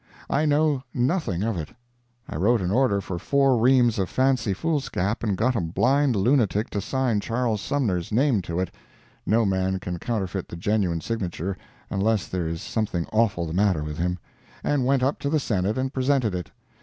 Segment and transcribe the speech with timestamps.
[0.31, 1.69] I know nothing of it.
[2.27, 6.71] I wrote an order for four reams of fancy foolscap and got a blind lunatic
[6.71, 8.73] to sign Charles Sumner's name to it
[9.27, 11.55] (no man can counterfeit the genuine signature
[11.91, 14.17] unless there is something awful the matter with him),
[14.63, 16.49] and went up to the Senate and presented it.